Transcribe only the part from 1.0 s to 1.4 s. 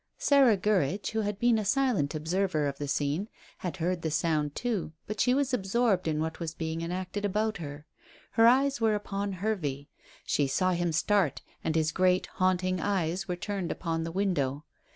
who had